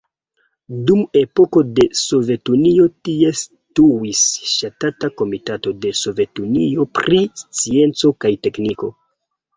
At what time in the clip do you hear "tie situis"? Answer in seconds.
3.09-4.23